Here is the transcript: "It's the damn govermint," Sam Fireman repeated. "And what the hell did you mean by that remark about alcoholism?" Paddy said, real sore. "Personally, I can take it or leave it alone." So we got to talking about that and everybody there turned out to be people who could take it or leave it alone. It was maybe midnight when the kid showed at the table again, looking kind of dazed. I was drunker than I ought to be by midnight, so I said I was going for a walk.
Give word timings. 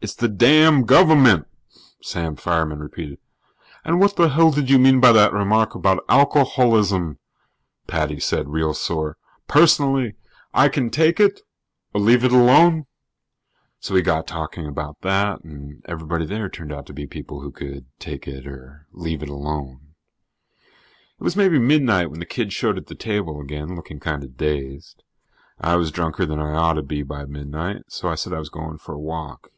"It's 0.00 0.14
the 0.14 0.28
damn 0.28 0.86
govermint," 0.86 1.46
Sam 2.00 2.36
Fireman 2.36 2.78
repeated. 2.78 3.18
"And 3.84 3.98
what 3.98 4.14
the 4.14 4.28
hell 4.28 4.52
did 4.52 4.70
you 4.70 4.78
mean 4.78 5.00
by 5.00 5.10
that 5.10 5.32
remark 5.32 5.74
about 5.74 6.04
alcoholism?" 6.08 7.18
Paddy 7.88 8.20
said, 8.20 8.48
real 8.48 8.74
sore. 8.74 9.16
"Personally, 9.48 10.14
I 10.54 10.68
can 10.68 10.90
take 10.90 11.18
it 11.18 11.40
or 11.92 12.00
leave 12.00 12.22
it 12.22 12.30
alone." 12.30 12.86
So 13.80 13.92
we 13.94 14.02
got 14.02 14.28
to 14.28 14.32
talking 14.32 14.68
about 14.68 15.00
that 15.00 15.42
and 15.42 15.82
everybody 15.86 16.26
there 16.26 16.48
turned 16.48 16.72
out 16.72 16.86
to 16.86 16.92
be 16.92 17.08
people 17.08 17.40
who 17.40 17.50
could 17.50 17.86
take 17.98 18.28
it 18.28 18.46
or 18.46 18.86
leave 18.92 19.20
it 19.20 19.28
alone. 19.28 19.94
It 21.18 21.24
was 21.24 21.34
maybe 21.34 21.58
midnight 21.58 22.08
when 22.12 22.20
the 22.20 22.24
kid 22.24 22.52
showed 22.52 22.78
at 22.78 22.86
the 22.86 22.94
table 22.94 23.40
again, 23.40 23.74
looking 23.74 23.98
kind 23.98 24.22
of 24.22 24.36
dazed. 24.36 25.02
I 25.60 25.74
was 25.74 25.90
drunker 25.90 26.24
than 26.24 26.38
I 26.38 26.52
ought 26.54 26.74
to 26.74 26.82
be 26.82 27.02
by 27.02 27.24
midnight, 27.24 27.86
so 27.88 28.08
I 28.08 28.14
said 28.14 28.32
I 28.32 28.38
was 28.38 28.48
going 28.48 28.78
for 28.78 28.94
a 28.94 28.98
walk. 29.00 29.50